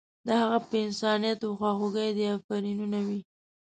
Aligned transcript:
د 0.27 0.29
هغې 0.41 0.59
په 0.67 0.75
انسانیت 0.85 1.39
او 1.45 1.51
خواخوږۍ 1.59 2.09
دې 2.17 2.25
افرینونه 2.37 2.99
وي. 3.07 3.19